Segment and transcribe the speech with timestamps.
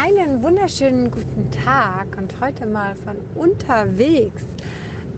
[0.00, 4.44] Einen wunderschönen guten Tag und heute mal von unterwegs.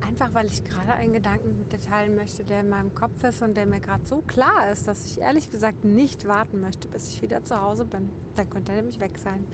[0.00, 3.43] Einfach weil ich gerade einen Gedanken mit dir teilen möchte, der in meinem Kopf ist
[3.43, 7.11] und der mir gerade so klar ist, dass ich ehrlich gesagt nicht warten möchte, bis
[7.11, 8.08] ich wieder zu Hause bin.
[8.37, 9.45] Dann könnte er nämlich weg sein.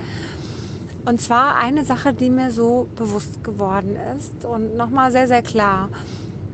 [1.03, 5.89] Und zwar eine Sache, die mir so bewusst geworden ist und nochmal sehr, sehr klar.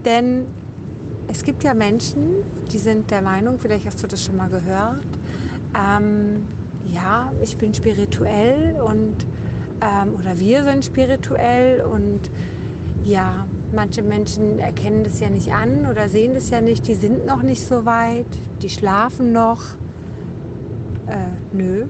[0.03, 0.47] Denn
[1.27, 2.37] es gibt ja Menschen,
[2.71, 5.05] die sind der Meinung, vielleicht hast du das schon mal gehört,
[5.79, 6.47] ähm,
[6.85, 9.25] ja, ich bin spirituell und
[9.81, 12.21] ähm, oder wir sind spirituell und
[13.03, 17.25] ja, manche Menschen erkennen das ja nicht an oder sehen das ja nicht, die sind
[17.25, 18.25] noch nicht so weit,
[18.61, 19.61] die schlafen noch.
[21.07, 21.85] Äh, nö.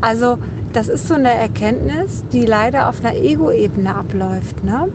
[0.00, 0.38] Also
[0.72, 4.62] das ist so eine Erkenntnis, die leider auf einer Ego-Ebene abläuft.
[4.64, 4.88] Ne?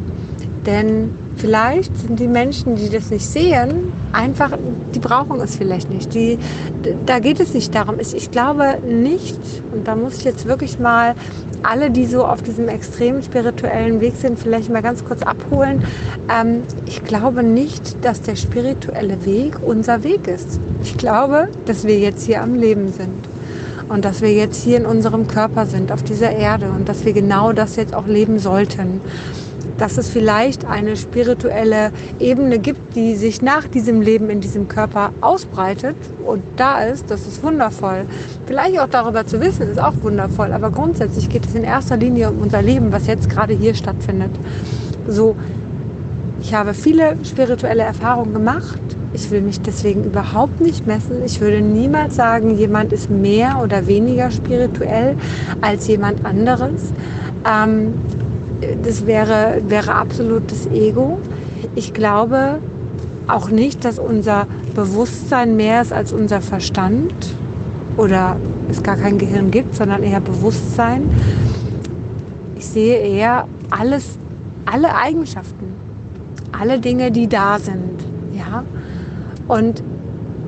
[0.65, 4.51] Denn vielleicht sind die Menschen, die das nicht sehen, einfach,
[4.93, 6.13] die brauchen es vielleicht nicht.
[6.13, 6.37] Die,
[7.05, 7.99] da geht es nicht darum.
[7.99, 9.37] Ich, ich glaube nicht,
[9.71, 11.15] und da muss ich jetzt wirklich mal
[11.63, 15.85] alle, die so auf diesem extrem spirituellen Weg sind, vielleicht mal ganz kurz abholen.
[16.29, 20.59] Ähm, ich glaube nicht, dass der spirituelle Weg unser Weg ist.
[20.83, 23.27] Ich glaube, dass wir jetzt hier am Leben sind
[23.89, 27.13] und dass wir jetzt hier in unserem Körper sind, auf dieser Erde und dass wir
[27.13, 29.01] genau das jetzt auch leben sollten
[29.77, 35.11] dass es vielleicht eine spirituelle Ebene gibt, die sich nach diesem Leben in diesem Körper
[35.21, 38.05] ausbreitet und da ist, das ist wundervoll.
[38.45, 42.29] Vielleicht auch darüber zu wissen, ist auch wundervoll, aber grundsätzlich geht es in erster Linie
[42.29, 44.31] um unser Leben, was jetzt gerade hier stattfindet.
[45.07, 45.35] So,
[46.41, 48.79] ich habe viele spirituelle Erfahrungen gemacht.
[49.13, 51.23] Ich will mich deswegen überhaupt nicht messen.
[51.23, 55.15] Ich würde niemals sagen, jemand ist mehr oder weniger spirituell
[55.61, 56.91] als jemand anderes.
[57.45, 57.93] Ähm,
[58.81, 61.19] das wäre, wäre absolutes Ego.
[61.75, 62.59] Ich glaube
[63.27, 67.13] auch nicht, dass unser Bewusstsein mehr ist als unser Verstand
[67.97, 68.37] oder
[68.69, 71.03] es gar kein Gehirn gibt, sondern eher Bewusstsein.
[72.57, 74.17] Ich sehe eher alles,
[74.65, 75.73] alle Eigenschaften,
[76.57, 78.03] alle Dinge, die da sind.
[78.33, 78.63] Ja?
[79.47, 79.83] Und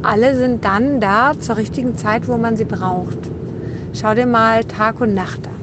[0.01, 3.17] alle sind dann da zur richtigen Zeit, wo man sie braucht.
[3.93, 5.54] Schau dir mal Tag und Nacht an.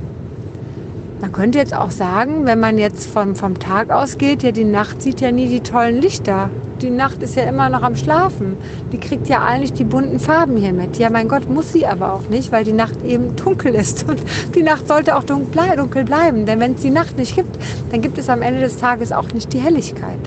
[1.23, 5.01] Man könnte jetzt auch sagen, wenn man jetzt vom, vom Tag ausgeht, ja, die Nacht
[5.01, 6.51] sieht ja nie die tollen Lichter.
[6.81, 8.57] Die Nacht ist ja immer noch am Schlafen.
[8.91, 10.99] Die kriegt ja eigentlich die bunten Farben hier mit.
[10.99, 14.09] Ja, mein Gott, muss sie aber auch nicht, weil die Nacht eben dunkel ist.
[14.09, 14.21] Und
[14.57, 16.45] die Nacht sollte auch dunkel bleiben.
[16.45, 17.57] Denn wenn es die Nacht nicht gibt,
[17.93, 20.19] dann gibt es am Ende des Tages auch nicht die Helligkeit.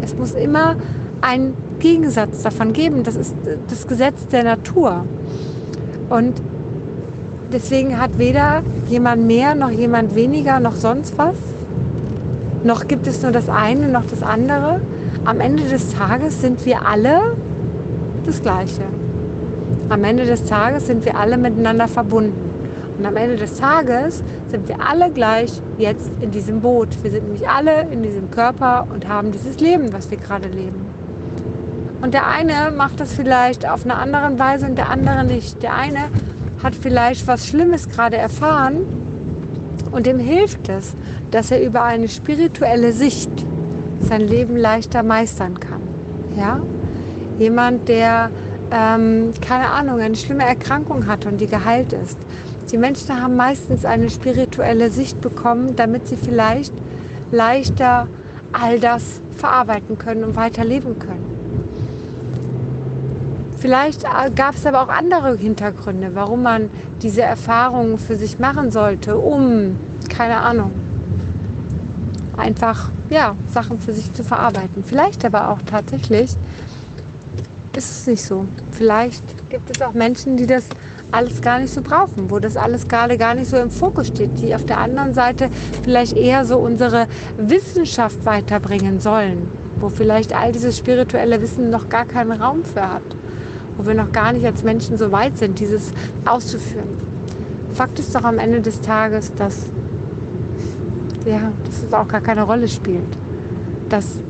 [0.00, 0.76] Es muss immer
[1.22, 3.02] einen Gegensatz davon geben.
[3.02, 3.34] Das ist
[3.66, 5.04] das Gesetz der Natur.
[6.08, 6.40] Und
[7.52, 11.34] Deswegen hat weder jemand mehr noch jemand weniger noch sonst was.
[12.62, 14.80] Noch gibt es nur das eine noch das andere.
[15.24, 17.36] Am Ende des Tages sind wir alle
[18.24, 18.82] das Gleiche.
[19.88, 22.50] Am Ende des Tages sind wir alle miteinander verbunden.
[22.98, 27.02] Und am Ende des Tages sind wir alle gleich jetzt in diesem Boot.
[27.02, 30.86] Wir sind nämlich alle in diesem Körper und haben dieses Leben, was wir gerade leben.
[32.00, 35.62] Und der eine macht das vielleicht auf eine andere Weise und der andere nicht.
[35.62, 36.00] Der eine
[36.62, 38.78] hat vielleicht was Schlimmes gerade erfahren
[39.90, 40.94] und dem hilft es,
[41.30, 43.30] dass er über eine spirituelle Sicht
[44.00, 45.82] sein Leben leichter meistern kann.
[46.36, 46.60] Ja?
[47.38, 48.30] Jemand, der,
[48.70, 52.18] ähm, keine Ahnung, eine schlimme Erkrankung hat und die geheilt ist.
[52.70, 56.72] Die Menschen haben meistens eine spirituelle Sicht bekommen, damit sie vielleicht
[57.32, 58.06] leichter
[58.52, 61.29] all das verarbeiten können und weiterleben können.
[63.60, 66.70] Vielleicht äh, gab es aber auch andere Hintergründe, warum man
[67.02, 69.76] diese Erfahrungen für sich machen sollte, um,
[70.08, 70.72] keine Ahnung,
[72.38, 74.82] einfach ja, Sachen für sich zu verarbeiten.
[74.82, 76.30] Vielleicht aber auch tatsächlich
[77.76, 78.46] ist es nicht so.
[78.72, 80.64] Vielleicht gibt es auch Menschen, die das
[81.10, 84.40] alles gar nicht so brauchen, wo das alles gerade gar nicht so im Fokus steht,
[84.40, 85.50] die auf der anderen Seite
[85.82, 89.48] vielleicht eher so unsere Wissenschaft weiterbringen sollen,
[89.80, 93.02] wo vielleicht all dieses spirituelle Wissen noch gar keinen Raum für hat
[93.80, 95.92] wo wir noch gar nicht als Menschen so weit sind, dieses
[96.26, 96.88] auszuführen.
[97.72, 99.70] Fakt ist doch am Ende des Tages, dass,
[101.24, 103.16] ja, dass es auch gar keine Rolle spielt.
[103.88, 104.20] Dass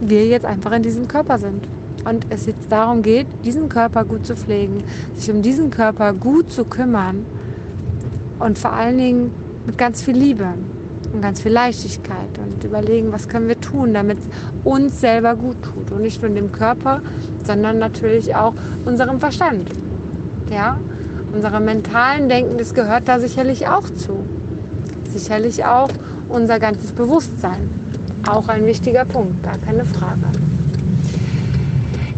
[0.00, 1.68] wir jetzt einfach in diesem Körper sind.
[2.08, 4.82] Und es jetzt darum geht, diesen Körper gut zu pflegen,
[5.14, 7.26] sich um diesen Körper gut zu kümmern
[8.38, 9.32] und vor allen Dingen
[9.66, 10.54] mit ganz viel Liebe
[11.12, 14.24] und ganz viel Leichtigkeit und überlegen, was können wir tun, damit es
[14.64, 17.00] uns selber gut tut und nicht nur dem Körper,
[17.44, 18.54] sondern natürlich auch
[18.84, 19.70] unserem Verstand.
[20.50, 20.78] Ja,
[21.32, 24.24] unserem mentalen Denken, das gehört da sicherlich auch zu.
[25.10, 25.90] Sicherlich auch
[26.28, 27.68] unser ganzes Bewusstsein.
[28.28, 30.20] Auch ein wichtiger Punkt, gar keine Frage.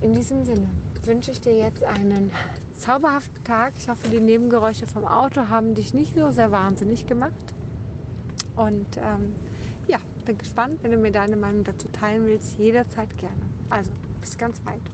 [0.00, 0.69] In diesem Sinne
[1.05, 2.31] wünsche ich dir jetzt einen
[2.77, 3.73] zauberhaften Tag.
[3.79, 7.55] Ich hoffe, die Nebengeräusche vom Auto haben dich nicht so sehr wahnsinnig gemacht.
[8.56, 9.34] Und ähm,
[9.88, 13.43] ja, bin gespannt, wenn du mir deine Meinung dazu teilen willst, jederzeit gerne.
[13.70, 14.93] Also, bis ganz bald.